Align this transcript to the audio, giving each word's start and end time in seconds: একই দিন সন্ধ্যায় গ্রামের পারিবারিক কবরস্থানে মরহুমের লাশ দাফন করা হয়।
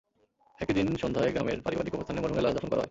একই 0.59 0.73
দিন 0.73 0.87
সন্ধ্যায় 0.95 1.31
গ্রামের 1.31 1.59
পারিবারিক 1.61 1.91
কবরস্থানে 1.93 2.21
মরহুমের 2.21 2.43
লাশ 2.43 2.53
দাফন 2.53 2.69
করা 2.69 2.71
হয়। 2.71 2.79